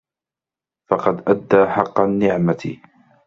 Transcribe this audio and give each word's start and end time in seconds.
فَقَدْ 0.89 1.23
أَدَّى 1.29 1.65
حَقَّ 1.71 1.99
النِّعْمَةِ 1.99 2.77